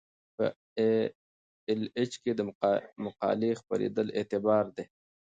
[0.35, 0.45] په
[0.77, 0.91] ای
[1.67, 2.41] ایل ایچ کې د
[3.05, 4.85] مقالې خپریدل اعتبار دی.